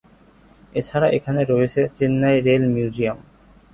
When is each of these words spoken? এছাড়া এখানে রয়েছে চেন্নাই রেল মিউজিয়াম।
এছাড়া 0.75 1.07
এখানে 1.17 1.41
রয়েছে 1.43 1.81
চেন্নাই 1.97 2.37
রেল 2.47 2.63
মিউজিয়াম। 2.67 3.17